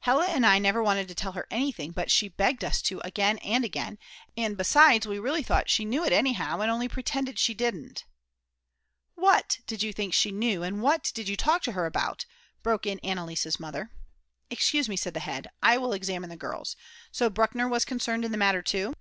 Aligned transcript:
"Hella 0.00 0.24
and 0.28 0.46
I 0.46 0.58
never 0.58 0.82
wanted 0.82 1.06
to 1.08 1.14
tell 1.14 1.32
her 1.32 1.46
anything; 1.50 1.90
but 1.90 2.10
she 2.10 2.28
begged 2.28 2.64
us 2.64 2.80
to 2.80 2.98
again 3.04 3.36
and 3.44 3.62
again, 3.62 3.98
and 4.34 4.56
besides 4.56 5.06
we 5.06 5.16
thought 5.42 5.68
she 5.68 5.84
really 5.84 5.90
knew 5.90 6.02
it 6.06 6.14
anyhow 6.14 6.60
and 6.62 6.70
only 6.70 6.88
pretended 6.88 7.38
she 7.38 7.52
didn't." 7.52 8.06
"What 9.16 9.58
did 9.66 9.82
you 9.82 9.92
think 9.92 10.14
she 10.14 10.32
knew, 10.32 10.62
and 10.62 10.80
what 10.80 11.10
did 11.14 11.28
you 11.28 11.36
talk 11.36 11.60
to 11.64 11.72
her 11.72 11.84
about?" 11.84 12.24
broke 12.62 12.86
in 12.86 12.98
Anneliese's 13.04 13.60
mother. 13.60 13.90
"Excuse 14.48 14.88
me," 14.88 14.96
said 14.96 15.12
the 15.12 15.20
head, 15.20 15.50
"I 15.62 15.76
will 15.76 15.92
examine 15.92 16.30
the 16.30 16.38
girls; 16.38 16.74
so 17.12 17.28
Bruckner 17.28 17.68
was 17.68 17.84
concerned 17.84 18.24
in 18.24 18.30
the 18.32 18.38
matter 18.38 18.62
too?" 18.62 18.94